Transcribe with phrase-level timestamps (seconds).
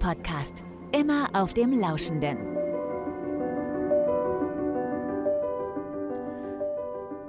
[0.00, 0.64] Podcast.
[0.98, 2.38] Immer auf dem Lauschenden.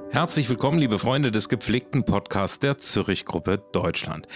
[0.09, 4.27] Herzlich willkommen, liebe Freunde des gepflegten Podcasts der Zürich Gruppe Deutschland.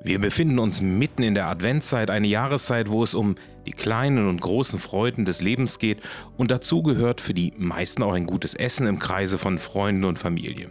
[0.00, 4.40] Wir befinden uns mitten in der Adventszeit, eine Jahreszeit, wo es um die kleinen und
[4.40, 6.00] großen Freuden des Lebens geht
[6.36, 10.18] und dazu gehört für die meisten auch ein gutes Essen im Kreise von Freunden und
[10.18, 10.68] Familie.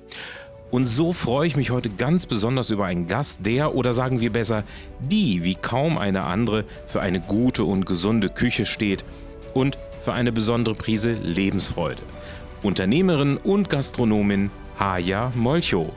[0.74, 4.34] Und so freue ich mich heute ganz besonders über einen Gast, der oder sagen wir
[4.34, 4.64] besser,
[5.00, 9.06] die wie kaum eine andere für eine gute und gesunde Küche steht
[9.54, 12.02] und für eine besondere Prise Lebensfreude.
[12.64, 14.50] Unternehmerin und Gastronomin
[14.80, 15.94] Haja Molcho.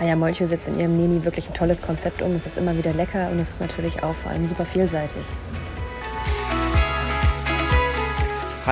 [0.00, 2.34] Haja Molcho setzt in ihrem Neni wirklich ein tolles Konzept um.
[2.34, 5.26] Es ist immer wieder lecker und es ist natürlich auch vor allem super vielseitig.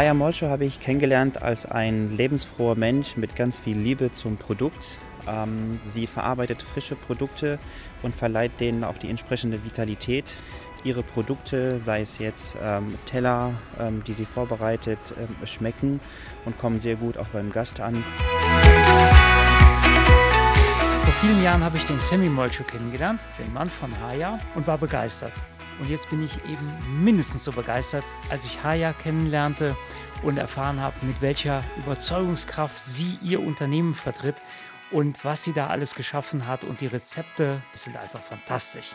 [0.00, 4.98] Haya Molcho habe ich kennengelernt als ein lebensfroher Mensch mit ganz viel Liebe zum Produkt.
[5.28, 7.58] Ähm, sie verarbeitet frische Produkte
[8.02, 10.24] und verleiht denen auch die entsprechende Vitalität.
[10.84, 14.98] Ihre Produkte, sei es jetzt ähm, Teller, ähm, die sie vorbereitet,
[15.44, 16.00] schmecken
[16.46, 18.02] und kommen sehr gut auch beim Gast an.
[21.04, 24.78] Vor vielen Jahren habe ich den Semi Molcho kennengelernt, den Mann von Haya, und war
[24.78, 25.34] begeistert.
[25.80, 29.76] Und jetzt bin ich eben mindestens so begeistert, als ich Haya kennenlernte
[30.22, 34.36] und erfahren habe, mit welcher Überzeugungskraft sie ihr Unternehmen vertritt
[34.90, 36.64] und was sie da alles geschaffen hat.
[36.64, 38.90] Und die Rezepte sind einfach fantastisch.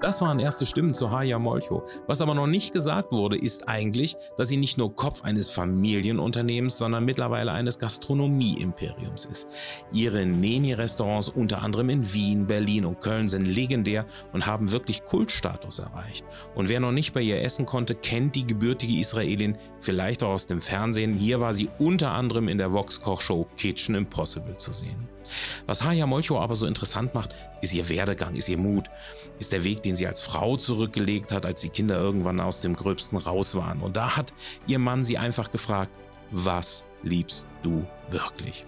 [0.00, 1.84] Das waren erste Stimmen zu Haya Molcho.
[2.06, 6.78] Was aber noch nicht gesagt wurde, ist eigentlich, dass sie nicht nur Kopf eines Familienunternehmens,
[6.78, 9.48] sondern mittlerweile eines Gastronomie-Imperiums ist.
[9.92, 15.80] Ihre Neni-Restaurants unter anderem in Wien, Berlin und Köln sind legendär und haben wirklich Kultstatus
[15.80, 16.24] erreicht.
[16.54, 20.46] Und wer noch nicht bei ihr essen konnte, kennt die gebürtige Israelin vielleicht auch aus
[20.46, 21.14] dem Fernsehen.
[21.14, 25.10] Hier war sie unter anderem in der Vox-Kochshow Kitchen Impossible zu sehen.
[25.66, 28.90] Was Haya Molcho aber so interessant macht, ist ihr Werdegang, ist ihr Mut,
[29.38, 32.74] ist der Weg, den sie als Frau zurückgelegt hat, als die Kinder irgendwann aus dem
[32.74, 33.80] Gröbsten raus waren.
[33.80, 34.32] Und da hat
[34.66, 35.92] ihr Mann sie einfach gefragt,
[36.30, 38.64] was liebst du wirklich?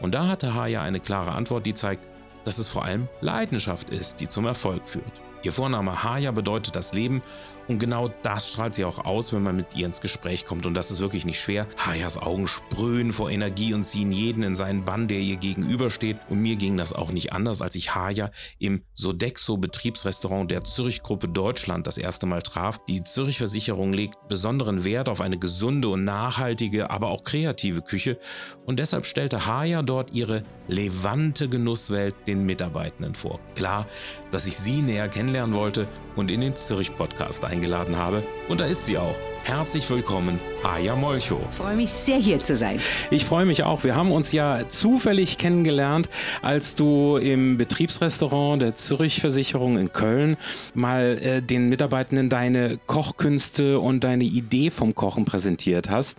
[0.00, 2.02] Und da hatte Haya eine klare Antwort, die zeigt,
[2.44, 5.12] dass es vor allem Leidenschaft ist, die zum Erfolg führt.
[5.42, 7.22] Ihr Vorname Haya bedeutet das Leben
[7.68, 10.64] und genau das strahlt sie auch aus, wenn man mit ihr ins Gespräch kommt.
[10.64, 11.66] Und das ist wirklich nicht schwer.
[11.76, 16.16] Hayas Augen sprühen vor Energie und ziehen jeden in seinen Bann, der ihr gegenübersteht.
[16.30, 21.02] Und mir ging das auch nicht anders, als ich Haya im Sodexo Betriebsrestaurant der Zürich
[21.02, 22.78] Gruppe Deutschland das erste Mal traf.
[22.88, 28.18] Die Zürich Versicherung legt besonderen Wert auf eine gesunde und nachhaltige, aber auch kreative Küche.
[28.64, 33.40] Und deshalb stellte Haya dort ihre levante Genusswelt den Mitarbeitenden vor.
[33.54, 33.86] Klar,
[34.30, 38.22] dass ich sie näher kennenlernen wollte und in den Zürich Podcast eingeladen eingeladen habe.
[38.48, 39.14] Und da ist sie auch.
[39.44, 41.40] Herzlich willkommen, Aya Molcho.
[41.50, 42.80] Ich freue mich sehr, hier zu sein.
[43.10, 43.82] Ich freue mich auch.
[43.82, 46.08] Wir haben uns ja zufällig kennengelernt,
[46.42, 50.36] als du im Betriebsrestaurant der Zürich Versicherung in Köln
[50.74, 56.18] mal äh, den Mitarbeitenden deine Kochkünste und deine Idee vom Kochen präsentiert hast.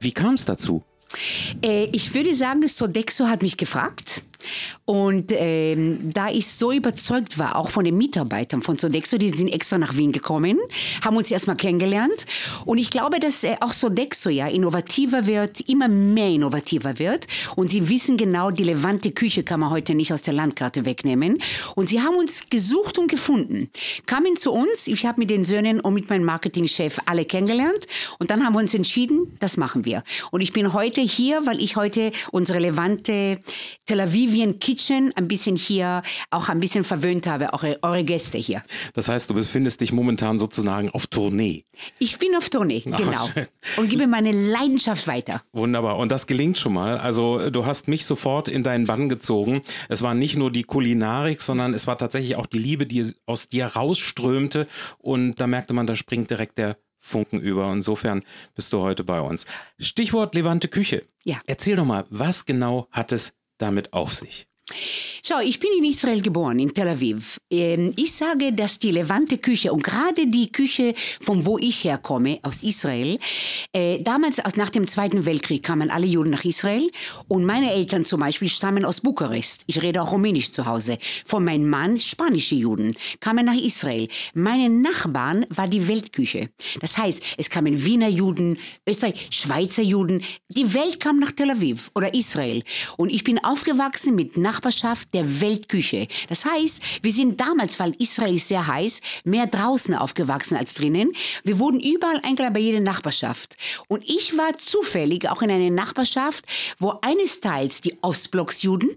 [0.00, 0.82] Wie kam es dazu?
[1.62, 4.22] Äh, ich würde sagen, Sodexo hat mich gefragt.
[4.84, 9.48] Und ähm, da ich so überzeugt war, auch von den Mitarbeitern von Sodexo, die sind
[9.48, 10.58] extra nach Wien gekommen,
[11.04, 12.26] haben uns erstmal kennengelernt.
[12.64, 17.26] Und ich glaube, dass äh, auch Sodexo ja innovativer wird, immer mehr innovativer wird.
[17.56, 21.38] Und sie wissen genau, die Levante Küche kann man heute nicht aus der Landkarte wegnehmen.
[21.74, 23.70] Und sie haben uns gesucht und gefunden,
[24.06, 24.86] kamen zu uns.
[24.86, 27.86] Ich habe mit den Söhnen und mit meinem Marketingchef alle kennengelernt.
[28.18, 30.02] Und dann haben wir uns entschieden, das machen wir.
[30.30, 33.38] Und ich bin heute hier, weil ich heute unsere Levante
[33.86, 38.38] Tel Aviv Vivian Kitchen ein bisschen hier auch ein bisschen verwöhnt habe, auch eure Gäste
[38.38, 38.62] hier.
[38.94, 41.64] Das heißt, du befindest dich momentan sozusagen auf Tournee.
[41.98, 43.26] Ich bin auf Tournee, Ach, genau.
[43.32, 43.46] Schön.
[43.76, 45.42] Und gebe meine Leidenschaft weiter.
[45.52, 45.98] Wunderbar.
[45.98, 46.98] Und das gelingt schon mal.
[46.98, 49.62] Also du hast mich sofort in deinen Bann gezogen.
[49.88, 53.48] Es war nicht nur die Kulinarik, sondern es war tatsächlich auch die Liebe, die aus
[53.48, 54.66] dir rausströmte.
[54.98, 57.72] Und da merkte man, da springt direkt der Funken über.
[57.72, 58.22] Insofern
[58.54, 59.46] bist du heute bei uns.
[59.78, 61.04] Stichwort Levante Küche.
[61.22, 61.36] Ja.
[61.46, 64.48] Erzähl doch mal, was genau hat es damit auf sich?
[65.22, 67.38] Schau, ich bin in Israel geboren, in Tel Aviv.
[67.52, 72.40] Ähm, ich sage, dass die Levante Küche und gerade die Küche, von wo ich herkomme,
[72.42, 73.20] aus Israel,
[73.72, 76.90] äh, damals nach dem Zweiten Weltkrieg kamen alle Juden nach Israel
[77.28, 79.62] und meine Eltern zum Beispiel stammen aus Bukarest.
[79.68, 80.98] Ich rede auch Rumänisch zu Hause.
[81.24, 84.08] Von meinem Mann spanische Juden kamen nach Israel.
[84.34, 86.50] Meine Nachbarn war die Weltküche.
[86.80, 88.58] Das heißt, es kamen Wiener Juden,
[88.88, 90.24] Österreich, Schweizer Juden.
[90.48, 92.64] Die Welt kam nach Tel Aviv oder Israel.
[92.96, 96.08] Und ich bin aufgewachsen mit Nachbarn Nachbarschaft der Weltküche.
[96.30, 101.12] Das heißt, wir sind damals, weil Israel ist sehr heiß, mehr draußen aufgewachsen als drinnen.
[101.44, 103.56] Wir wurden überall eingeladen bei jeder Nachbarschaft.
[103.88, 106.46] Und ich war zufällig auch in einer Nachbarschaft,
[106.78, 108.96] wo eines Teils die Ostblocksjuden,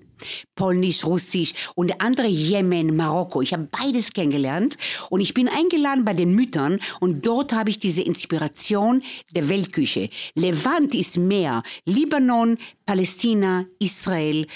[0.55, 3.41] Polnisch, Russisch und der andere Jemen, Marokko.
[3.41, 4.77] Ich habe beides kennengelernt
[5.09, 9.01] und ich bin eingeladen bei den Müttern und dort habe ich diese Inspiration
[9.31, 10.09] der Weltküche.
[10.35, 14.47] Levant ist mehr Libanon, Palästina, Israel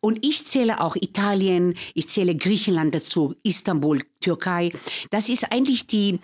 [0.00, 4.72] und ich zähle auch Italien, ich zähle Griechenland dazu, Istanbul, Türkei.
[5.10, 6.18] Das ist eigentlich die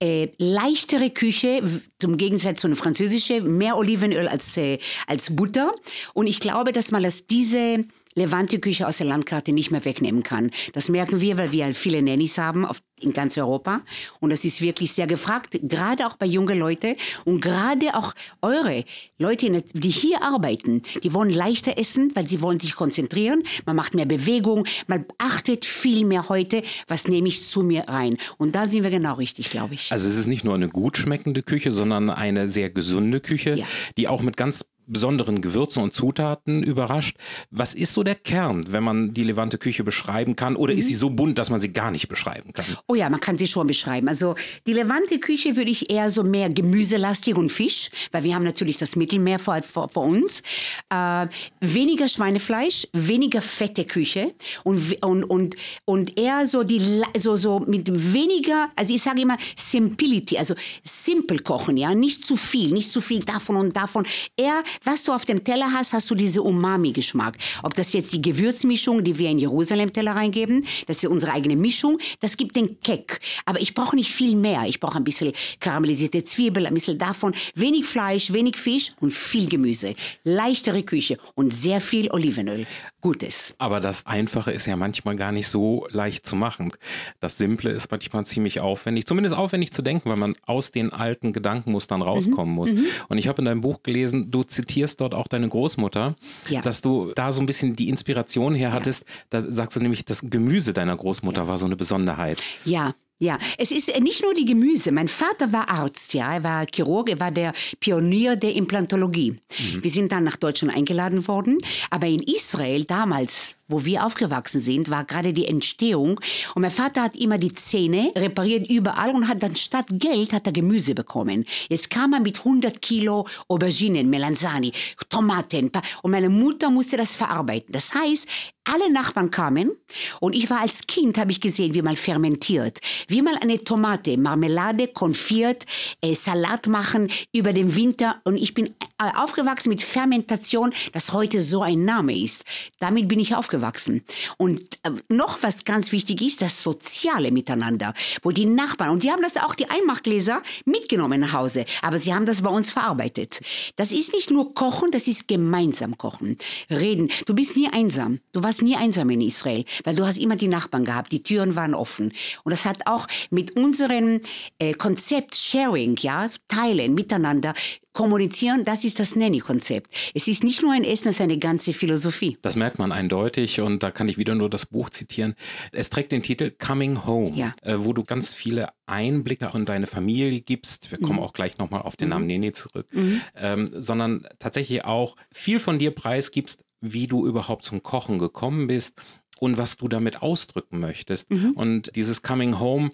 [0.00, 1.62] äh, leichtere Küche,
[1.98, 5.72] zum Gegensatz zu einer französischen, mehr Olivenöl als, äh, als Butter.
[6.12, 10.50] Und ich glaube, dass man das diese Levante-Küche aus der Landkarte nicht mehr wegnehmen kann.
[10.72, 13.82] Das merken wir, weil wir halt viele Nannies haben auf, in ganz Europa.
[14.20, 16.94] Und das ist wirklich sehr gefragt, gerade auch bei jungen Leuten
[17.24, 18.84] und gerade auch eure
[19.18, 23.42] Leute, die hier arbeiten, die wollen leichter essen, weil sie wollen sich konzentrieren.
[23.66, 28.16] Man macht mehr Bewegung, man achtet viel mehr heute, was nehme ich zu mir rein.
[28.38, 29.90] Und da sind wir genau richtig, glaube ich.
[29.90, 33.66] Also es ist nicht nur eine gut schmeckende Küche, sondern eine sehr gesunde Küche, ja.
[33.96, 37.16] die auch mit ganz besonderen Gewürzen und Zutaten überrascht.
[37.50, 40.56] Was ist so der Kern, wenn man die Levante Küche beschreiben kann?
[40.56, 40.78] Oder mhm.
[40.78, 42.66] ist sie so bunt, dass man sie gar nicht beschreiben kann?
[42.88, 44.08] Oh ja, man kann sie schon beschreiben.
[44.08, 44.34] Also
[44.66, 48.78] die Levante Küche würde ich eher so mehr gemüselastig und Fisch, weil wir haben natürlich
[48.78, 50.42] das Mittelmeer vor, vor, vor uns.
[50.90, 51.26] Äh,
[51.60, 54.34] weniger Schweinefleisch, weniger fette Küche
[54.64, 59.36] und, und, und, und eher so, die, so, so mit weniger, also ich sage immer
[59.56, 64.06] Simplicity, also simpel kochen, ja, nicht zu viel, nicht zu viel davon und davon.
[64.36, 67.36] Eher was du auf dem Teller hast, hast du diese Umami-Geschmack.
[67.62, 71.98] Ob das jetzt die Gewürzmischung, die wir in Jerusalem-Teller reingeben, das ist unsere eigene Mischung,
[72.20, 73.20] das gibt den Keck.
[73.44, 74.64] Aber ich brauche nicht viel mehr.
[74.66, 79.48] Ich brauche ein bisschen karamellisierte Zwiebel, ein bisschen davon, wenig Fleisch, wenig Fisch und viel
[79.48, 79.94] Gemüse.
[80.24, 82.66] Leichtere Küche und sehr viel Olivenöl.
[83.00, 83.54] Gutes.
[83.58, 86.72] Aber das Einfache ist ja manchmal gar nicht so leicht zu machen.
[87.20, 91.32] Das Simple ist manchmal ziemlich aufwendig, zumindest aufwendig zu denken, weil man aus den alten
[91.32, 92.54] Gedankenmustern rauskommen mhm.
[92.54, 92.72] muss.
[92.72, 92.86] Mhm.
[93.08, 96.16] Und ich habe in deinem Buch gelesen, du zitierst dort auch deine Großmutter,
[96.48, 96.62] ja.
[96.62, 99.04] dass du da so ein bisschen die Inspiration her hattest.
[99.06, 99.40] Ja.
[99.40, 101.48] Da sagst du nämlich, das Gemüse deiner Großmutter ja.
[101.48, 102.42] war so eine Besonderheit.
[102.64, 104.90] Ja, ja, es ist äh, nicht nur die Gemüse.
[104.90, 109.32] Mein Vater war Arzt, ja, er war Chirurg, er war der Pionier der Implantologie.
[109.32, 109.82] Mhm.
[109.84, 111.58] Wir sind dann nach Deutschland eingeladen worden,
[111.90, 116.20] aber in Israel damals wo wir aufgewachsen sind, war gerade die Entstehung.
[116.54, 120.46] Und mein Vater hat immer die Zähne repariert überall und hat dann statt Geld hat
[120.46, 121.44] er Gemüse bekommen.
[121.68, 124.72] Jetzt kam er mit 100 Kilo Auberginen, Melanzani,
[125.08, 125.70] Tomaten.
[126.02, 127.72] Und meine Mutter musste das verarbeiten.
[127.72, 128.28] Das heißt,
[128.64, 129.72] alle Nachbarn kamen
[130.20, 132.78] und ich war als Kind, habe ich gesehen, wie man fermentiert,
[133.08, 135.66] wie man eine Tomate, Marmelade, konfiert,
[136.00, 141.42] äh, Salat machen über den Winter und ich bin äh, aufgewachsen mit Fermentation, das heute
[141.42, 142.44] so ein Name ist.
[142.78, 144.02] Damit bin ich aufgewachsen aufgewachsen.
[144.36, 149.10] Und äh, noch was ganz wichtig ist, das soziale Miteinander, wo die Nachbarn, und die
[149.10, 153.40] haben das auch, die Einmachgläser, mitgenommen nach Hause, aber sie haben das bei uns verarbeitet.
[153.76, 156.36] Das ist nicht nur Kochen, das ist gemeinsam Kochen.
[156.70, 157.10] Reden.
[157.26, 158.20] Du bist nie einsam.
[158.32, 161.56] Du warst nie einsam in Israel, weil du hast immer die Nachbarn gehabt, die Türen
[161.56, 162.12] waren offen.
[162.44, 164.20] Und das hat auch mit unserem
[164.58, 167.54] äh, Konzept Sharing, ja, Teilen, Miteinander,
[167.94, 169.90] kommunizieren, das ist das Nanny-Konzept.
[170.12, 172.36] Es ist nicht nur ein Essen, es ist eine ganze Philosophie.
[172.42, 175.34] Das merkt man eindeutig und da kann ich wieder nur das Buch zitieren.
[175.72, 177.54] Es trägt den Titel Coming Home, ja.
[177.62, 180.90] äh, wo du ganz viele Einblicke in deine Familie gibst.
[180.90, 181.24] Wir kommen mhm.
[181.24, 182.28] auch gleich nochmal auf den Namen mhm.
[182.28, 183.20] Nene zurück, mhm.
[183.36, 189.00] ähm, sondern tatsächlich auch viel von dir preisgibst, wie du überhaupt zum Kochen gekommen bist
[189.38, 191.30] und was du damit ausdrücken möchtest.
[191.30, 191.52] Mhm.
[191.52, 192.90] Und dieses Coming Home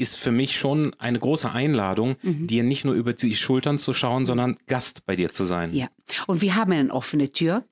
[0.00, 2.46] ist für mich schon eine große Einladung, mhm.
[2.46, 5.74] dir nicht nur über die Schultern zu schauen, sondern Gast bei dir zu sein.
[5.74, 5.88] Ja,
[6.26, 7.64] und wir haben eine offene Tür.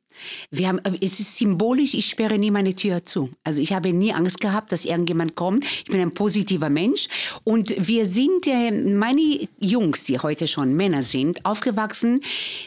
[0.51, 3.31] Wir haben, es ist symbolisch, ich sperre nie meine Tür zu.
[3.45, 5.65] Also ich habe nie Angst gehabt, dass irgendjemand kommt.
[5.65, 7.09] Ich bin ein positiver Mensch.
[7.45, 12.21] Und wir sind, äh, meine Jungs, die heute schon Männer sind, aufgewachsen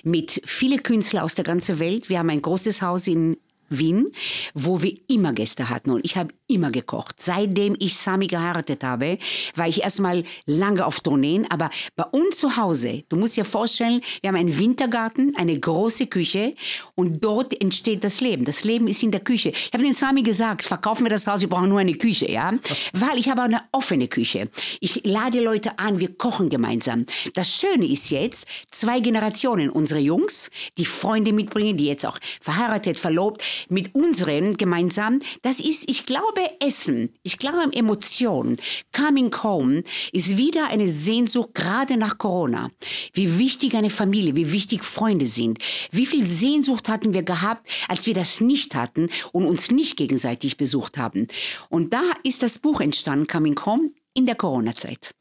[0.03, 2.09] mit vielen Künstlern aus der ganzen Welt.
[2.09, 3.37] Wir haben ein großes Haus in
[3.71, 4.11] Wien,
[4.53, 7.15] wo wir immer Gäste hatten und ich habe immer gekocht.
[7.19, 9.17] Seitdem ich Sami geheiratet habe,
[9.55, 14.01] war ich erstmal lange auf Tourneen, aber bei uns zu Hause, du musst dir vorstellen,
[14.21, 16.55] wir haben einen Wintergarten, eine große Küche
[16.95, 18.45] und dort entsteht das Leben.
[18.45, 19.49] Das Leben ist in der Küche.
[19.49, 22.53] Ich habe den Sami gesagt, verkaufen wir das Haus, wir brauchen nur eine Küche, ja?
[22.93, 24.49] Weil ich habe eine offene Küche.
[24.79, 27.05] Ich lade Leute an, wir kochen gemeinsam.
[27.33, 32.99] Das Schöne ist jetzt, zwei Generationen, unsere Jungs, die Freunde mitbringen, die jetzt auch verheiratet,
[32.99, 38.57] verlobt, mit unseren gemeinsam, das ist, ich glaube, glaube, Essen, ich glaube, Emotionen,
[38.95, 42.69] Coming Home ist wieder eine Sehnsucht, gerade nach Corona.
[43.13, 45.59] Wie wichtig eine Familie, wie wichtig Freunde sind.
[45.91, 50.57] Wie viel Sehnsucht hatten wir gehabt, als wir das nicht hatten und uns nicht gegenseitig
[50.57, 51.27] besucht haben.
[51.69, 55.15] Und da ist das Buch entstanden, Coming Home, in der Corona-Zeit.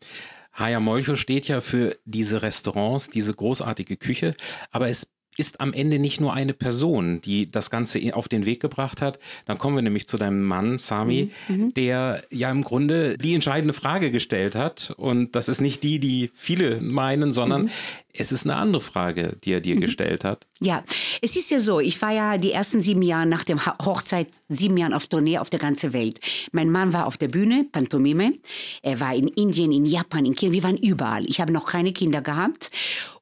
[0.52, 4.34] Haya Molcho steht ja für diese Restaurants, diese großartige Küche,
[4.72, 5.06] aber es
[5.40, 9.18] ist am Ende nicht nur eine Person, die das Ganze auf den Weg gebracht hat.
[9.46, 11.56] Dann kommen wir nämlich zu deinem Mann, Sami, mhm.
[11.56, 11.74] mhm.
[11.74, 14.92] der ja im Grunde die entscheidende Frage gestellt hat.
[14.98, 17.70] Und das ist nicht die, die viele meinen, sondern mhm.
[18.12, 19.80] es ist eine andere Frage, die er dir mhm.
[19.80, 20.46] gestellt hat.
[20.60, 20.84] Ja,
[21.22, 24.76] es ist ja so, ich war ja die ersten sieben Jahre nach der Hochzeit, sieben
[24.76, 26.20] Jahre auf Tournee auf der ganzen Welt.
[26.52, 28.34] Mein Mann war auf der Bühne, Pantomime.
[28.82, 30.52] Er war in Indien, in Japan, in China.
[30.52, 31.24] Wir waren überall.
[31.24, 32.70] Ich habe noch keine Kinder gehabt.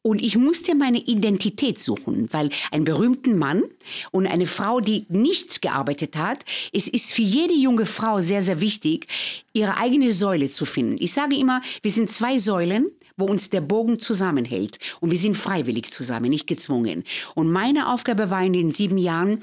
[0.09, 3.65] Und ich musste meine Identität suchen, weil ein berühmter Mann
[4.11, 8.63] und eine Frau, die nichts gearbeitet hat, es ist für jede junge Frau sehr, sehr
[8.63, 9.07] wichtig,
[9.53, 10.97] ihre eigene Säule zu finden.
[10.99, 12.87] Ich sage immer, wir sind zwei Säulen
[13.19, 14.79] wo uns der Bogen zusammenhält.
[15.01, 17.05] Und wir sind freiwillig zusammen, nicht gezwungen.
[17.35, 19.41] Und meine Aufgabe war in den sieben Jahren,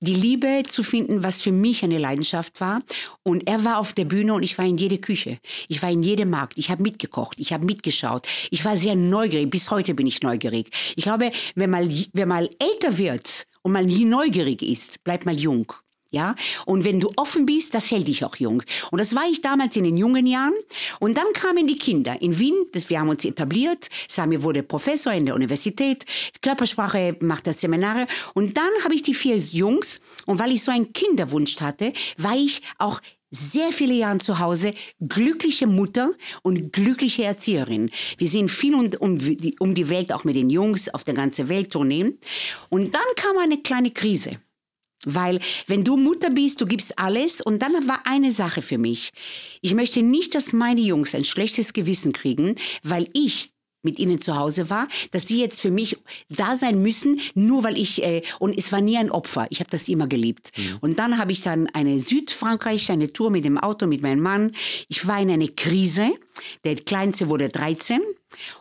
[0.00, 2.82] die Liebe zu finden, was für mich eine Leidenschaft war.
[3.22, 5.38] Und er war auf der Bühne und ich war in jede Küche.
[5.68, 6.58] Ich war in jedem Markt.
[6.58, 7.38] Ich habe mitgekocht.
[7.40, 8.26] Ich habe mitgeschaut.
[8.50, 9.50] Ich war sehr neugierig.
[9.50, 10.70] Bis heute bin ich neugierig.
[10.96, 15.72] Ich glaube, wenn man, wenn man älter wird und man neugierig ist, bleibt man jung.
[16.16, 18.62] Ja, und wenn du offen bist, das hält dich auch jung.
[18.90, 20.54] Und das war ich damals in den jungen Jahren.
[20.98, 22.54] Und dann kamen die Kinder in Wien.
[22.72, 23.90] Das, wir haben uns etabliert.
[24.08, 26.06] Sami wurde Professor in der Universität.
[26.40, 28.06] Körpersprache macht das Seminare.
[28.32, 30.00] Und dann habe ich die vier Jungs.
[30.24, 34.72] Und weil ich so einen Kinderwunsch hatte, war ich auch sehr viele Jahre zu Hause,
[35.06, 37.90] glückliche Mutter und glückliche Erzieherin.
[38.16, 39.18] Wir sind viel um, um,
[39.58, 42.18] um die Welt, auch mit den Jungs auf der ganzen Welt turnieren.
[42.70, 44.30] Und dann kam eine kleine Krise.
[45.06, 49.12] Weil wenn du Mutter bist, du gibst alles und dann war eine Sache für mich.
[49.62, 53.55] Ich möchte nicht, dass meine Jungs ein schlechtes Gewissen kriegen, weil ich
[53.86, 55.96] mit ihnen zu Hause war, dass sie jetzt für mich
[56.28, 59.46] da sein müssen, nur weil ich, äh, und es war nie ein Opfer.
[59.48, 60.52] Ich habe das immer geliebt.
[60.56, 60.76] Mhm.
[60.82, 64.52] Und dann habe ich dann eine Südfrankreich, eine Tour mit dem Auto, mit meinem Mann.
[64.88, 66.10] Ich war in eine Krise.
[66.64, 68.02] Der Kleinste wurde 13.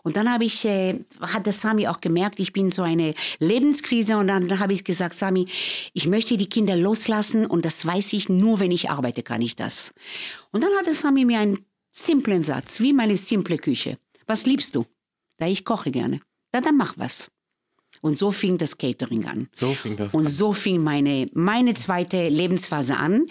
[0.03, 4.17] Und dann habe ich, äh, hat der Sami auch gemerkt, ich bin so eine Lebenskrise.
[4.17, 5.47] Und dann habe ich gesagt, Sami,
[5.93, 9.55] ich möchte die Kinder loslassen und das weiß ich nur, wenn ich arbeite, kann ich
[9.55, 9.93] das.
[10.51, 13.97] Und dann hat der Sami mir einen simplen Satz, wie meine simple Küche.
[14.27, 14.85] Was liebst du?
[15.37, 16.21] Da ich koche gerne.
[16.53, 17.29] Na, dann mach was.
[18.01, 19.47] Und so fing das Catering an.
[19.51, 23.25] So fing das Und so fing meine, meine zweite Lebensphase an,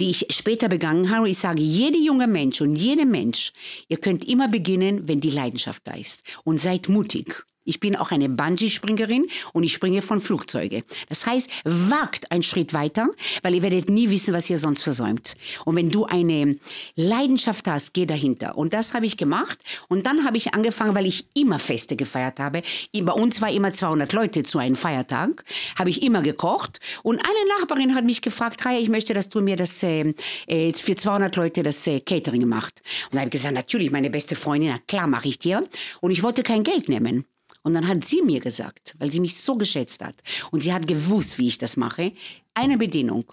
[0.00, 1.28] die ich später begangen habe.
[1.28, 3.52] Ich sage, jeder junge Mensch und jeder Mensch,
[3.88, 6.22] ihr könnt immer beginnen, wenn die Leidenschaft da ist.
[6.44, 7.44] Und seid mutig.
[7.68, 10.84] Ich bin auch eine Bungee-Springerin und ich springe von Flugzeuge.
[11.10, 13.10] Das heißt, wagt einen Schritt weiter,
[13.42, 15.36] weil ihr werdet nie wissen, was ihr sonst versäumt.
[15.66, 16.56] Und wenn du eine
[16.96, 18.56] Leidenschaft hast, geh dahinter.
[18.56, 19.58] Und das habe ich gemacht.
[19.88, 22.62] Und dann habe ich angefangen, weil ich immer Feste gefeiert habe.
[22.98, 25.44] Bei uns war immer 200 Leute zu einem Feiertag.
[25.78, 26.80] Habe ich immer gekocht.
[27.02, 30.14] Und eine Nachbarin hat mich gefragt, Raya, ich möchte, dass du mir das äh,
[30.46, 32.80] äh für 200 Leute das äh, Catering macht.
[33.10, 35.68] Und da habe ich gesagt, natürlich, meine beste Freundin, na klar mache ich dir.
[36.00, 37.26] Und ich wollte kein Geld nehmen.
[37.62, 40.14] Und dann hat sie mir gesagt, weil sie mich so geschätzt hat
[40.50, 42.12] und sie hat gewusst, wie ich das mache,
[42.54, 43.32] eine Bedingung.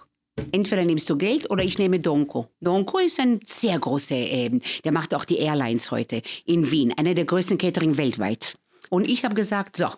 [0.52, 2.48] Entweder nimmst du Geld oder ich nehme Donko.
[2.60, 7.14] Donko ist ein sehr großer, äh, der macht auch die Airlines heute in Wien, einer
[7.14, 8.56] der größten Catering weltweit.
[8.88, 9.88] Und ich habe gesagt, so,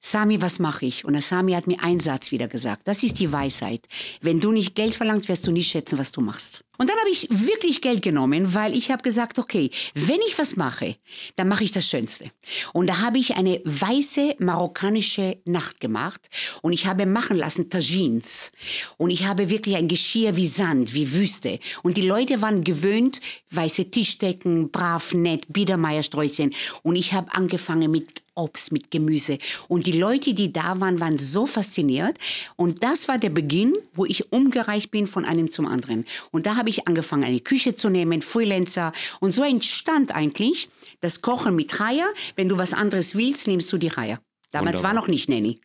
[0.00, 1.04] Sami, was mache ich?
[1.04, 2.82] Und der Sami hat mir einen Satz wieder gesagt.
[2.86, 3.86] Das ist die Weisheit.
[4.20, 6.64] Wenn du nicht Geld verlangst, wirst du nicht schätzen, was du machst.
[6.82, 10.56] Und dann habe ich wirklich Geld genommen, weil ich habe gesagt, okay, wenn ich was
[10.56, 10.96] mache,
[11.36, 12.32] dann mache ich das Schönste.
[12.72, 16.28] Und da habe ich eine weiße marokkanische Nacht gemacht
[16.60, 18.50] und ich habe machen lassen Tagines.
[18.96, 21.60] Und ich habe wirklich ein Geschirr wie Sand, wie Wüste.
[21.84, 23.20] Und die Leute waren gewöhnt,
[23.52, 26.52] weiße Tischdecken, brav, nett, Biedermeiersträußchen.
[26.82, 29.38] Und ich habe angefangen mit Obst, mit Gemüse.
[29.68, 32.16] Und die Leute, die da waren, waren so fasziniert.
[32.56, 36.06] Und das war der Beginn, wo ich umgereicht bin von einem zum anderen.
[36.30, 38.92] Und da habe ich angefangen, eine Küche zu nehmen, Freelancer.
[39.20, 40.68] Und so entstand eigentlich
[41.00, 42.08] das Kochen mit Reiher.
[42.36, 44.20] Wenn du was anderes willst, nimmst du die Reiher.
[44.50, 44.96] Damals Wunderbar.
[44.96, 45.60] war noch nicht Nanny.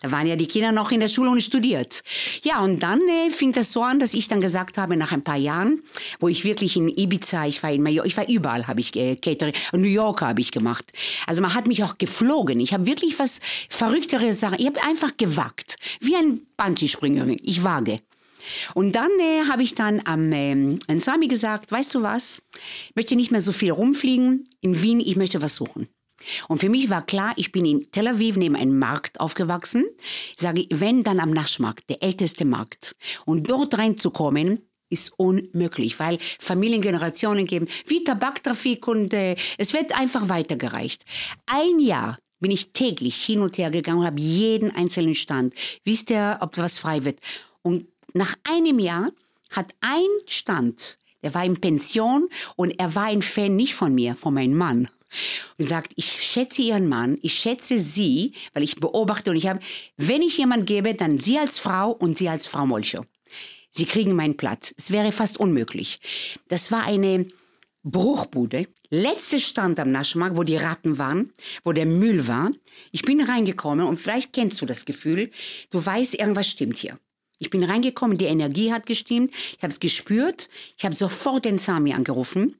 [0.00, 2.02] Da waren ja die Kinder noch in der Schule und studiert.
[2.42, 5.22] Ja, und dann äh, fing das so an, dass ich dann gesagt habe, nach ein
[5.22, 5.82] paar Jahren,
[6.20, 9.16] wo ich wirklich in Ibiza, ich war in Mallorca, ich war überall, habe ich äh,
[9.16, 10.92] Catering, New York habe ich gemacht.
[11.26, 12.60] Also man hat mich auch geflogen.
[12.60, 17.38] Ich habe wirklich was verrücktere Sachen, ich habe einfach gewagt, wie ein Bungee-Springerin.
[17.42, 18.00] Ich wage.
[18.74, 22.42] Und dann äh, habe ich dann am ähm, Sami gesagt, weißt du was,
[22.88, 24.48] ich möchte nicht mehr so viel rumfliegen.
[24.60, 25.88] In Wien, ich möchte was suchen.
[26.48, 29.84] Und für mich war klar, ich bin in Tel Aviv neben einem Markt aufgewachsen.
[30.34, 32.96] Ich sage, wenn dann am Naschmarkt, der älteste Markt.
[33.24, 40.28] Und dort reinzukommen, ist unmöglich, weil Familiengenerationen geben, wie Tabaktrafik und äh, es wird einfach
[40.28, 41.04] weitergereicht.
[41.46, 45.54] Ein Jahr bin ich täglich hin und her gegangen und habe jeden einzelnen Stand.
[45.84, 47.18] Wisst ihr, ob was frei wird?
[47.62, 49.10] Und nach einem Jahr
[49.50, 54.14] hat ein Stand, der war in Pension und er war ein Fan nicht von mir,
[54.14, 54.88] von meinem Mann.
[55.58, 59.60] Und sagt, ich schätze Ihren Mann, ich schätze Sie, weil ich beobachte und ich habe,
[59.96, 63.04] wenn ich jemand gebe, dann Sie als Frau und Sie als Frau Molcho.
[63.70, 64.72] Sie kriegen meinen Platz.
[64.76, 66.00] Es wäre fast unmöglich.
[66.48, 67.26] Das war eine
[67.82, 68.68] Bruchbude.
[68.88, 71.32] Letzte Stand am Naschmarkt, wo die Ratten waren,
[71.64, 72.52] wo der Müll war.
[72.92, 75.30] Ich bin reingekommen und vielleicht kennst du das Gefühl,
[75.70, 76.98] du weißt, irgendwas stimmt hier.
[77.38, 81.58] Ich bin reingekommen, die Energie hat gestimmt, ich habe es gespürt, ich habe sofort den
[81.58, 82.54] Sami angerufen.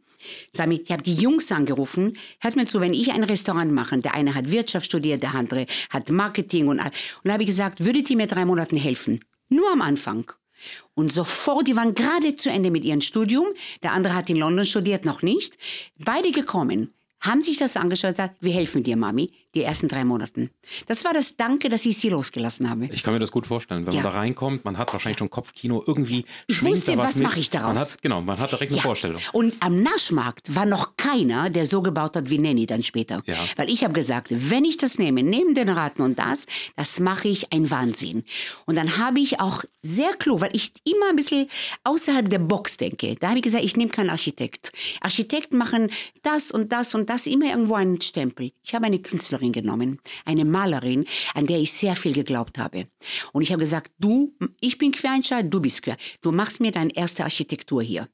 [0.53, 2.17] Sami, ich habe die Jungs angerufen.
[2.41, 5.67] Hört mir zu, wenn ich ein Restaurant mache, der eine hat Wirtschaft studiert, der andere
[5.91, 6.91] hat Marketing und all.
[7.23, 9.21] Und habe ich gesagt, würdet ihr mir drei Monaten helfen?
[9.49, 10.33] Nur am Anfang.
[10.95, 13.49] Und sofort, die waren gerade zu Ende mit ihrem Studium.
[13.83, 15.57] Der andere hat in London studiert, noch nicht.
[15.99, 20.05] Beide gekommen haben sich das angeschaut und gesagt, wir helfen dir, Mami, die ersten drei
[20.05, 20.51] Monaten.
[20.87, 22.89] Das war das Danke, dass ich sie losgelassen habe.
[22.93, 23.87] Ich kann mir das gut vorstellen.
[23.87, 24.03] Wenn Ja.
[24.03, 27.51] man da reinkommt, man hat wahrscheinlich schon Kopfkino, irgendwie Ich wusste, was, was mache ich
[27.51, 27.75] daraus?
[27.75, 28.83] Man hat, genau, man hat direkt eine Ja.
[28.83, 29.21] Vorstellung.
[29.33, 33.23] Und am Naschmarkt war noch keiner, der so gebaut hat wie Nenny dann später.
[33.27, 33.37] Ja.
[33.57, 36.47] Weil ich habe gesagt, wenn ich das nehme, neben den Raten und das,
[36.77, 38.25] das mache ich ein Wahnsinn.
[38.67, 41.47] Und dann habe ich auch sehr klug, weil ich immer ein bisschen
[41.85, 43.17] außerhalb der Box denke.
[43.21, 44.73] Da habe ich gesagt, ich nehme keinen Architekt.
[45.01, 45.91] Architekten machen
[46.23, 48.53] das und das und das, immer irgendwo einen Stempel.
[48.63, 52.87] Ich habe eine Künstlerin genommen, eine Malerin, an der ich sehr viel geglaubt habe.
[53.33, 55.97] Und ich habe gesagt, du, ich bin Quereinsteiger, du bist quer.
[56.21, 58.09] Du machst mir deine erste Architektur hier.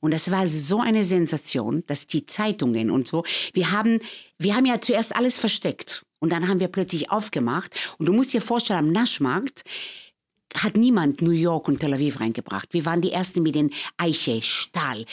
[0.00, 4.00] Und das war so eine Sensation, dass die Zeitungen und so, wir haben,
[4.38, 6.04] wir haben ja zuerst alles versteckt.
[6.18, 7.94] Und dann haben wir plötzlich aufgemacht.
[7.98, 9.62] Und du musst dir vorstellen, am Naschmarkt
[10.56, 12.72] hat niemand New York und Tel Aviv reingebracht.
[12.72, 15.04] Wir waren die Ersten mit den Eiche, Stahl.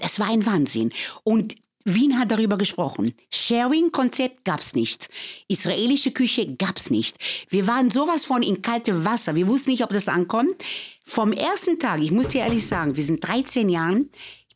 [0.00, 0.92] Es war ein Wahnsinn.
[1.24, 1.56] Und
[1.94, 3.14] Wien hat darüber gesprochen.
[3.30, 5.08] Sharing-Konzept gab's nicht.
[5.48, 7.16] Israelische Küche gab's nicht.
[7.48, 9.34] Wir waren sowas von in kaltem Wasser.
[9.34, 10.62] Wir wussten nicht, ob das ankommt.
[11.04, 14.10] Vom ersten Tag, ich muss dir ehrlich sagen, wir sind 13 Jahren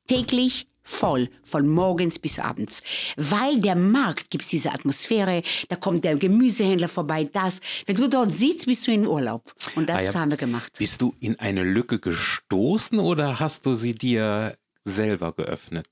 [0.07, 2.83] täglich voll, von morgens bis abends.
[3.16, 7.61] Weil der Markt gibt diese Atmosphäre, da kommt der Gemüsehändler vorbei, das.
[7.87, 9.54] Wenn du dort sitzt, bist du in Urlaub.
[9.76, 10.14] Und das Ah ja.
[10.14, 10.72] haben wir gemacht.
[10.78, 15.87] Bist du in eine Lücke gestoßen oder hast du sie dir selber geöffnet?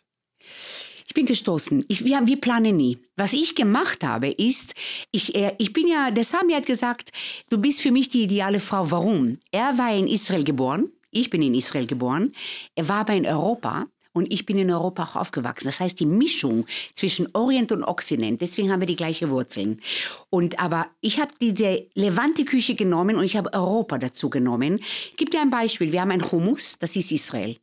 [1.11, 1.85] Ich bin gestoßen.
[1.89, 2.99] Ich, wir, wir planen nie.
[3.17, 4.75] Was ich gemacht habe, ist,
[5.11, 7.11] ich, äh, ich bin ja, der Sami hat gesagt,
[7.51, 8.93] du bist für mich die ideale Frau.
[8.93, 9.37] Warum?
[9.51, 10.93] Er war in Israel geboren.
[11.11, 12.33] Ich bin in Israel geboren.
[12.77, 13.89] Er war aber in Europa.
[14.13, 15.67] Und ich bin in Europa auch aufgewachsen.
[15.67, 19.81] Das heißt, die Mischung zwischen Orient und Occident, deswegen haben wir die gleiche Wurzeln.
[20.31, 24.79] Und aber ich habe diese Levante-Küche genommen und ich habe Europa dazu genommen.
[24.79, 25.91] Ich gebe dir ein Beispiel.
[25.91, 27.57] Wir haben ein Hummus, das ist Israel.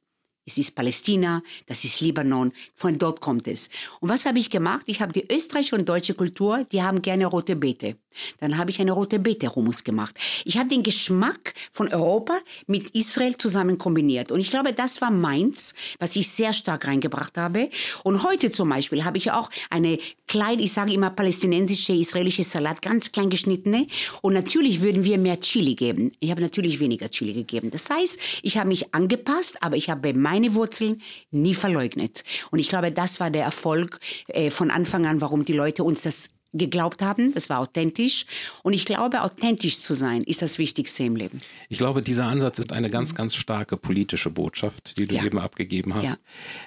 [0.47, 3.69] Es ist Palästina, das ist Libanon, von dort kommt es.
[3.99, 4.83] Und was habe ich gemacht?
[4.85, 7.97] Ich habe die österreichische und deutsche Kultur, die haben gerne rote Beete.
[8.39, 10.15] Dann habe ich eine rote Beete Hummus gemacht.
[10.45, 14.31] Ich habe den Geschmack von Europa mit Israel zusammen kombiniert.
[14.31, 17.69] Und ich glaube, das war meins, was ich sehr stark reingebracht habe.
[18.03, 22.81] Und heute zum Beispiel habe ich auch eine kleine, ich sage immer palästinensische, israelische Salat,
[22.81, 23.87] ganz klein geschnittene.
[24.21, 26.11] Und natürlich würden wir mehr Chili geben.
[26.19, 27.69] Ich habe natürlich weniger Chili gegeben.
[27.69, 32.23] Das heißt, ich habe mich angepasst, aber ich habe meine Wurzeln nie verleugnet.
[32.51, 36.03] Und ich glaube, das war der Erfolg äh, von Anfang an, warum die Leute uns
[36.03, 37.33] das geglaubt haben.
[37.33, 38.25] Das war authentisch.
[38.63, 41.39] Und ich glaube, authentisch zu sein ist das Wichtigste im Leben.
[41.69, 45.25] Ich glaube, dieser Ansatz ist eine ganz, ganz starke politische Botschaft, die du Ja.
[45.25, 46.15] eben abgegeben hast, Ja.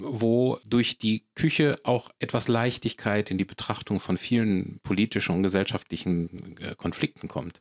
[0.01, 6.57] wo durch die Küche auch etwas Leichtigkeit in die Betrachtung von vielen politischen und gesellschaftlichen
[6.61, 7.61] äh, Konflikten kommt.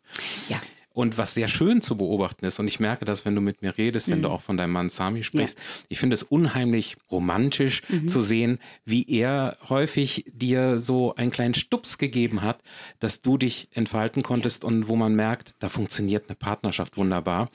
[0.49, 0.59] Ja.
[0.91, 3.77] Und was sehr schön zu beobachten ist, und ich merke das, wenn du mit mir
[3.77, 8.21] redest, wenn du auch von deinem Mann Sami sprichst, ich finde es unheimlich romantisch zu
[8.21, 12.61] sehen, wie er häufig dir so einen kleinen Stups gegeben hat,
[12.99, 17.49] dass du dich entfalten konntest und wo man merkt, da funktioniert eine Partnerschaft wunderbar.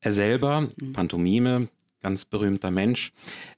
[0.00, 1.68] Er selber, Pantomime,
[2.02, 3.12] ganz berühmter Mensch,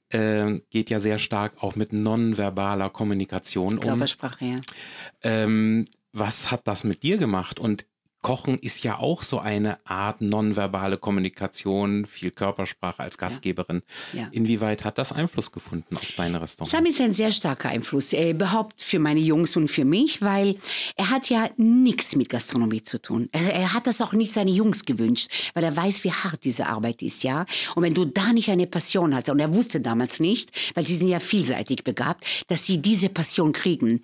[0.09, 3.79] äh, geht ja sehr stark auch mit nonverbaler Kommunikation um.
[3.81, 4.55] Körpersprache, ja.
[5.21, 7.59] Ähm, was hat das mit dir gemacht?
[7.59, 7.85] Und
[8.21, 13.83] Kochen ist ja auch so eine Art nonverbale Kommunikation, viel Körpersprache als Gastgeberin.
[14.11, 14.27] Ja.
[14.31, 16.71] Inwieweit hat das Einfluss gefunden auf deine Restaurants?
[16.71, 20.57] Sam ist ein sehr starker Einfluss, äh, überhaupt für meine Jungs und für mich, weil
[20.95, 23.29] er hat ja nichts mit Gastronomie zu tun.
[23.31, 26.67] Er, er hat das auch nicht seine Jungs gewünscht, weil er weiß, wie hart diese
[26.67, 27.45] Arbeit ist, ja.
[27.75, 30.95] Und wenn du da nicht eine Passion hast, und er wusste damals nicht, weil sie
[30.95, 34.01] sind ja vielseitig begabt, dass sie diese Passion kriegen.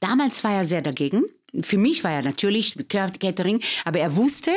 [0.00, 1.24] Damals war er sehr dagegen.
[1.62, 4.52] Für mich war er natürlich Catering, aber er wusste,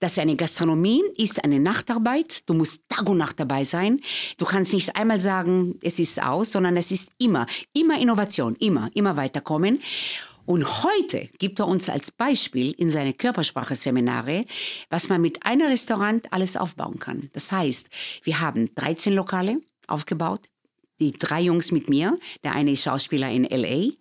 [0.00, 2.48] dass eine Gastronomie ist eine Nachtarbeit.
[2.48, 4.00] Du musst Tag und Nacht dabei sein.
[4.38, 8.90] Du kannst nicht einmal sagen, es ist aus, sondern es ist immer, immer Innovation, immer,
[8.94, 9.80] immer weiterkommen.
[10.44, 14.44] Und heute gibt er uns als Beispiel in seine Körpersprache-Seminare,
[14.90, 17.30] was man mit einem Restaurant alles aufbauen kann.
[17.32, 17.88] Das heißt,
[18.24, 20.48] wir haben 13 Lokale aufgebaut,
[21.00, 22.18] die drei Jungs mit mir.
[22.44, 23.92] Der eine ist Schauspieler in LA.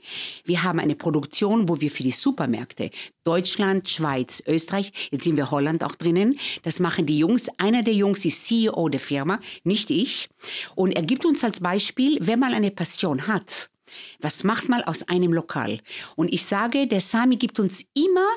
[0.45, 2.89] Wir haben eine Produktion, wo wir für die Supermärkte
[3.23, 6.38] Deutschland, Schweiz, Österreich, jetzt sind wir Holland auch drinnen.
[6.63, 7.47] Das machen die Jungs.
[7.58, 10.30] Einer der Jungs ist CEO der Firma, nicht ich.
[10.75, 13.69] Und er gibt uns als Beispiel, wenn man eine Passion hat,
[14.19, 15.80] was macht man aus einem Lokal?
[16.15, 18.27] Und ich sage, der Sami gibt uns immer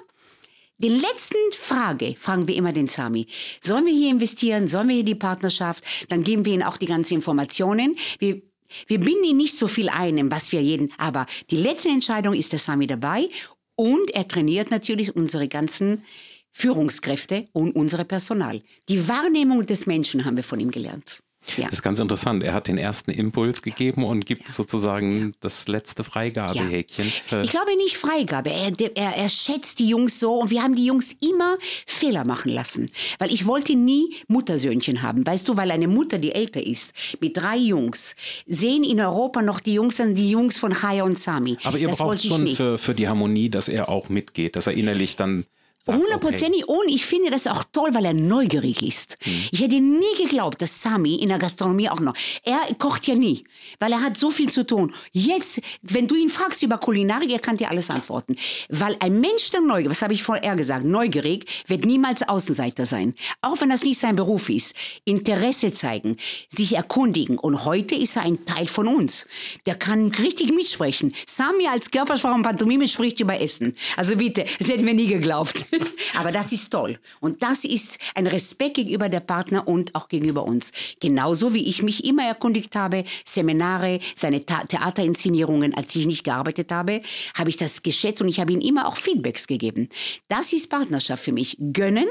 [0.79, 3.27] den letzten Frage fragen wir immer den Sami.
[3.61, 4.67] Sollen wir hier investieren?
[4.67, 5.85] Sollen wir hier die Partnerschaft?
[6.09, 7.97] Dann geben wir ihnen auch die ganzen Informationen.
[8.19, 8.43] Wir,
[8.89, 12.53] wir binden ihn nicht so viel ein, was wir jeden, aber die letzte Entscheidung ist
[12.53, 13.29] der Sami dabei
[13.77, 16.03] und er trainiert natürlich unsere ganzen
[16.51, 18.63] Führungskräfte und unsere Personal.
[18.89, 21.24] Die Wahrnehmung des Menschen haben wir von ihm gelernt.
[21.57, 21.67] Ja.
[21.67, 22.43] Das ist ganz interessant.
[22.43, 24.55] Er hat den ersten Impuls gegeben und gibt ja.
[24.55, 27.07] sozusagen das letzte Freigabehäkchen.
[27.43, 28.51] Ich glaube nicht Freigabe.
[28.51, 32.51] Er, er, er schätzt die Jungs so und wir haben die Jungs immer Fehler machen
[32.51, 32.91] lassen.
[33.19, 35.27] Weil ich wollte nie Muttersöhnchen haben.
[35.27, 39.61] Weißt du, weil eine Mutter, die älter ist, mit drei Jungs, sehen in Europa noch
[39.61, 41.59] die Jungs an die Jungs von Haya und Sami.
[41.65, 44.75] Aber ihr das braucht schon für, für die Harmonie, dass er auch mitgeht, dass er
[44.75, 45.45] innerlich dann
[45.87, 46.69] Hundertprozentig.
[46.69, 46.79] Okay.
[46.79, 49.19] Und ich finde das auch toll, weil er neugierig ist.
[49.21, 49.33] Hm.
[49.53, 52.15] Ich hätte nie geglaubt, dass Sami in der Gastronomie auch noch.
[52.43, 53.45] Er kocht ja nie,
[53.81, 54.95] weil er hat so viel zu tun.
[55.13, 58.37] Jetzt, wenn du ihn fragst über Kulinarik, er kann dir alles antworten.
[58.71, 63.15] Weil ein Mensch, der neugierig, was habe ich vorher gesagt, neugierig, wird niemals Außenseiter sein.
[63.43, 64.75] Auch wenn das nicht sein Beruf ist.
[65.05, 66.17] Interesse zeigen,
[66.49, 67.39] sich erkundigen.
[67.39, 69.27] Und heute ist er ein Teil von uns.
[69.67, 71.15] Der kann richtig mitsprechen.
[71.27, 73.77] Sami als Körpersprache und Pantomime spricht über Essen.
[73.97, 75.67] Also bitte, das hätten wir nie geglaubt.
[76.19, 76.99] Aber das ist toll.
[77.21, 80.73] Und das ist ein Respekt gegenüber der Partner und auch gegenüber uns.
[81.01, 87.01] Genauso wie ich mich immer erkundigt habe, Seminare, seine Theaterinszenierungen, als ich nicht gearbeitet habe,
[87.37, 89.89] habe ich das geschätzt und ich habe ihm immer auch Feedbacks gegeben.
[90.29, 91.57] Das ist Partnerschaft für mich.
[91.73, 92.09] Gönnen,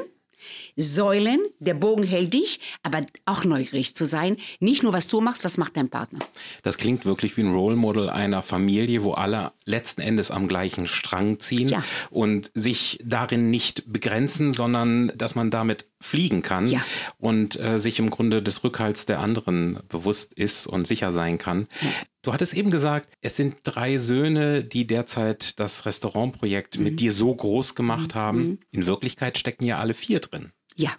[0.75, 4.37] Säulen, der Bogen hält dich, aber auch neugierig zu sein.
[4.59, 6.19] Nicht nur, was du machst, was macht dein Partner.
[6.63, 10.87] Das klingt wirklich wie ein Role Model einer Familie, wo alle letzten Endes am gleichen
[10.87, 11.83] Strang ziehen ja.
[12.09, 16.83] und sich darin nicht begrenzen, sondern dass man damit fliegen kann ja.
[17.17, 21.67] und äh, sich im Grunde des Rückhalts der anderen bewusst ist und sicher sein kann.
[21.81, 21.89] Ja.
[22.21, 26.83] Du hattest eben gesagt, es sind drei Söhne, die derzeit das Restaurantprojekt mhm.
[26.83, 28.19] mit dir so groß gemacht mhm.
[28.19, 28.59] haben.
[28.71, 30.51] In Wirklichkeit stecken ja alle vier drin.
[30.75, 30.91] Ja,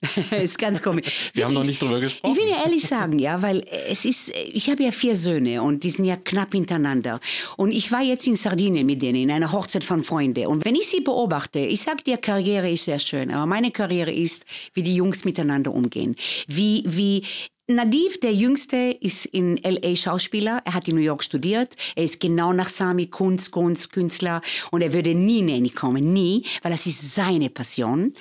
[0.42, 1.30] ist ganz komisch.
[1.34, 2.34] Wir haben noch nicht drüber gesprochen.
[2.34, 5.82] Ich will ja ehrlich sagen, ja, weil es ist, ich habe ja vier Söhne und
[5.82, 7.20] die sind ja knapp hintereinander.
[7.56, 10.46] Und ich war jetzt in Sardinien mit denen, in einer Hochzeit von Freunden.
[10.46, 14.12] Und wenn ich sie beobachte, ich sage dir, Karriere ist sehr schön, aber meine Karriere
[14.12, 16.16] ist, wie die Jungs miteinander umgehen.
[16.46, 17.24] Wie, wie
[17.70, 20.62] Nadiv, der Jüngste, ist in LA Schauspieler.
[20.64, 21.76] Er hat in New York studiert.
[21.96, 24.40] Er ist genau nach Sami Kunst, Kunst, Künstler.
[24.70, 28.14] Und er würde nie Nanny kommen, nie, weil das ist seine Passion.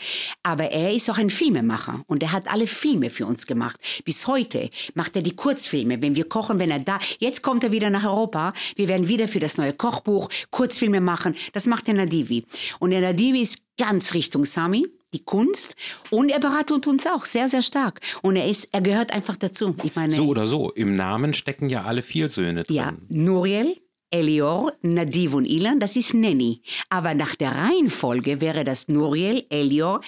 [0.43, 3.79] Aber er ist auch ein Filmemacher und er hat alle Filme für uns gemacht.
[4.03, 6.01] Bis heute macht er die Kurzfilme.
[6.01, 8.51] Wenn wir kochen, wenn er da, jetzt kommt er wieder nach Europa.
[8.75, 11.35] Wir werden wieder für das neue Kochbuch Kurzfilme machen.
[11.53, 12.43] Das macht der Nadivi.
[12.79, 15.75] Und der Nadivi ist ganz Richtung Sami die Kunst
[16.09, 18.01] und er beratet uns auch sehr, sehr stark.
[18.21, 19.75] Und er, ist, er gehört einfach dazu.
[19.83, 22.75] Ich meine, so oder so, im Namen stecken ja alle vier Söhne drin.
[22.75, 23.77] Ja, Nuriel,
[24.11, 26.61] Elior, Nadiv und Ilan, das ist Nenny.
[26.89, 30.01] Aber nach der Reihenfolge wäre das Nuriel, Elior,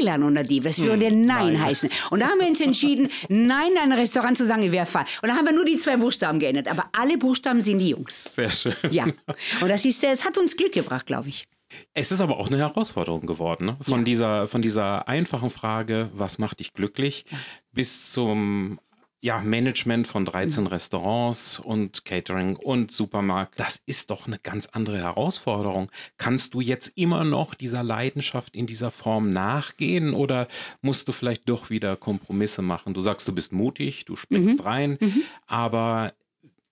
[0.00, 0.64] Ilan und Nadiv.
[0.64, 1.90] Das würde hm, Nein, Nein, heißen.
[2.10, 5.18] Und da haben wir uns entschieden, Nein ein Restaurant zu sagen, wäre falsch.
[5.22, 6.68] Und da haben wir nur die zwei Buchstaben geändert.
[6.68, 8.24] Aber alle Buchstaben sind die Jungs.
[8.24, 8.74] Sehr schön.
[8.90, 9.04] Ja.
[9.04, 11.46] Und das, ist, das hat uns Glück gebracht, glaube ich.
[11.94, 13.76] Es ist aber auch eine Herausforderung geworden, ne?
[13.80, 14.04] von, ja.
[14.04, 17.24] dieser, von dieser einfachen Frage, was macht dich glücklich,
[17.72, 18.78] bis zum
[19.20, 20.68] ja, Management von 13 mhm.
[20.68, 23.58] Restaurants und Catering und Supermarkt.
[23.58, 25.90] Das ist doch eine ganz andere Herausforderung.
[26.18, 30.46] Kannst du jetzt immer noch dieser Leidenschaft in dieser Form nachgehen oder
[30.82, 32.94] musst du vielleicht doch wieder Kompromisse machen?
[32.94, 34.64] Du sagst, du bist mutig, du springst mhm.
[34.64, 35.22] rein, mhm.
[35.46, 36.12] aber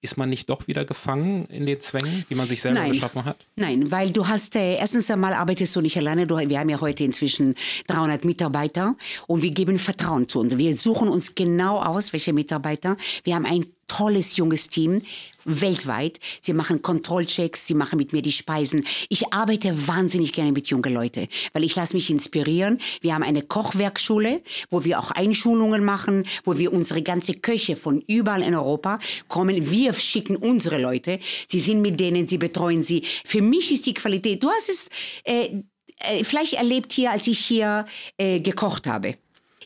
[0.03, 2.93] ist man nicht doch wieder gefangen in den Zwängen, die man sich selber Nein.
[2.93, 3.39] geschaffen hat?
[3.57, 6.27] Nein, weil du hast, äh, erstens einmal arbeitest du nicht alleine.
[6.27, 7.55] Du, wir haben ja heute inzwischen
[7.89, 10.57] 300 Mitarbeiter und wir geben Vertrauen zu uns.
[10.57, 12.97] Wir suchen uns genau aus, welche Mitarbeiter.
[13.25, 15.03] Wir haben ein tolles junges Team
[15.45, 16.19] weltweit.
[16.41, 18.85] Sie machen Kontrollchecks, sie machen mit mir die Speisen.
[19.09, 22.79] Ich arbeite wahnsinnig gerne mit jungen Leuten, weil ich lasse mich inspirieren.
[23.01, 28.01] Wir haben eine Kochwerkschule, wo wir auch Einschulungen machen, wo wir unsere ganze Köche von
[28.01, 29.71] überall in Europa kommen.
[29.71, 31.21] Wir schicken unsere Leute.
[31.47, 33.03] Sie sind mit denen, sie betreuen sie.
[33.25, 34.43] Für mich ist die Qualität.
[34.43, 34.89] Du hast es
[35.25, 35.63] äh,
[36.01, 37.87] äh, vielleicht erlebt hier, als ich hier
[38.19, 39.15] äh, gekocht habe.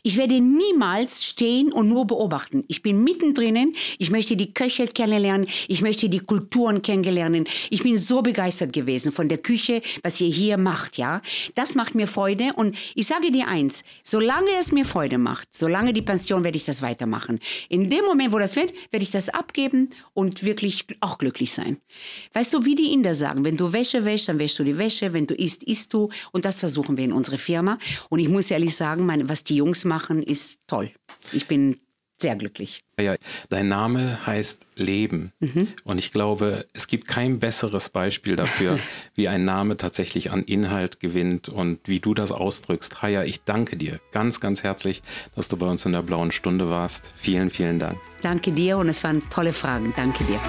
[0.03, 2.63] Ich werde niemals stehen und nur beobachten.
[2.67, 3.73] Ich bin mittendrin.
[3.99, 5.47] Ich möchte die Köche kennenlernen.
[5.67, 7.45] Ich möchte die Kulturen kennenlernen.
[7.69, 11.21] Ich bin so begeistert gewesen von der Küche, was ihr hier macht, ja.
[11.53, 12.53] Das macht mir Freude.
[12.55, 16.65] Und ich sage dir eins, solange es mir Freude macht, solange die Pension, werde ich
[16.65, 17.39] das weitermachen.
[17.69, 21.77] In dem Moment, wo das wird, werde ich das abgeben und wirklich auch glücklich sein.
[22.33, 25.13] Weißt du, wie die Inder sagen, wenn du Wäsche wäschst, dann wäschst du die Wäsche.
[25.13, 26.09] Wenn du isst, isst du.
[26.31, 27.77] Und das versuchen wir in unserer Firma.
[28.09, 30.91] Und ich muss ehrlich sagen, meine, was die Jungs machen, machen, ist toll.
[31.33, 31.81] Ich bin
[32.21, 32.83] sehr glücklich.
[32.99, 33.15] Ja,
[33.49, 35.33] dein Name heißt Leben.
[35.39, 35.69] Mhm.
[35.83, 38.79] Und ich glaube, es gibt kein besseres Beispiel dafür,
[39.15, 43.01] wie ein Name tatsächlich an Inhalt gewinnt und wie du das ausdrückst.
[43.01, 45.01] Haya, ich danke dir ganz, ganz herzlich,
[45.35, 47.11] dass du bei uns in der blauen Stunde warst.
[47.17, 47.97] Vielen, vielen Dank.
[48.21, 49.93] Danke dir und es waren tolle Fragen.
[49.97, 50.39] Danke dir.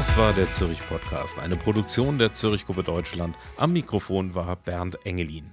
[0.00, 3.36] Das war der Zürich Podcast, eine Produktion der Zürich Gruppe Deutschland.
[3.58, 5.52] Am Mikrofon war Bernd Engelin.